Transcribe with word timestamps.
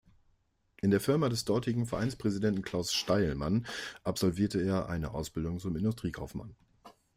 In 0.81 0.89
der 0.89 0.99
Firma 0.99 1.29
des 1.29 1.45
dortigen 1.45 1.85
Vereinspräsidenten 1.85 2.63
Klaus 2.63 2.91
Steilmann 2.91 3.67
absolvierte 4.03 4.59
er 4.59 4.89
eine 4.89 5.11
Ausbildung 5.13 5.59
zum 5.59 5.75
Industriekaufmann. 5.75 6.55